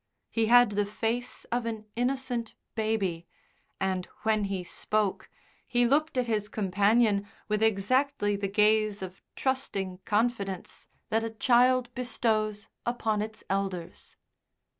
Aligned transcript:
He 0.31 0.47
had 0.47 0.71
the 0.71 0.85
face 0.87 1.45
of 1.51 1.67
an 1.67 1.85
innocent 1.95 2.55
baby, 2.73 3.27
and 3.79 4.07
when 4.23 4.45
he 4.45 4.63
spoke 4.63 5.29
he 5.67 5.85
looked 5.85 6.17
at 6.17 6.25
his 6.25 6.49
companion 6.49 7.27
with 7.47 7.61
exactly 7.61 8.35
the 8.35 8.47
gaze 8.47 9.03
of 9.03 9.21
trusting 9.35 9.99
confidence 9.99 10.87
that 11.09 11.23
a 11.23 11.29
child 11.29 11.93
bestows 11.93 12.67
upon 12.83 13.21
its 13.21 13.43
elders. 13.47 14.15